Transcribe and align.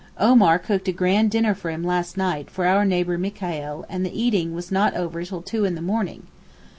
Omar 0.17 0.57
cooked 0.57 0.87
a 0.87 0.91
grand 0.91 1.29
dinner 1.29 1.53
for 1.53 1.69
him 1.69 1.83
last 1.83 2.17
night 2.17 2.49
for 2.49 2.65
our 2.65 2.83
neighbour 2.85 3.19
Mikaeel, 3.19 3.85
and 3.87 4.03
the 4.03 4.19
eating 4.19 4.51
was 4.55 4.71
not 4.71 4.95
over 4.95 5.23
till 5.23 5.43
two 5.43 5.63
in 5.63 5.75
the 5.75 5.79
morning. 5.79 6.25